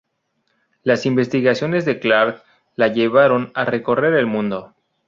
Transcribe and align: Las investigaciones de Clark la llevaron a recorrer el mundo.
Las 0.81 1.05
investigaciones 1.05 1.85
de 1.85 1.99
Clark 1.99 2.41
la 2.75 2.87
llevaron 2.87 3.51
a 3.53 3.65
recorrer 3.65 4.15
el 4.15 4.25
mundo. 4.25 4.73